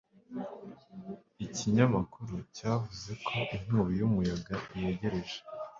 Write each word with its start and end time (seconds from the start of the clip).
Ikinyamakuru 1.45 2.33
cyavuze 2.55 3.11
ko 3.25 3.33
inkubi 3.55 3.93
y'umuyaga 3.99 4.55
yegereje. 4.79 5.37